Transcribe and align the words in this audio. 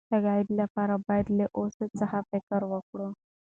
تقاعد 0.13 0.47
لپاره 0.59 0.95
باید 1.07 1.27
له 1.37 1.45
اوس 1.57 1.75
څخه 1.99 2.17
فکر 2.31 2.61
وکړو. 2.71 3.07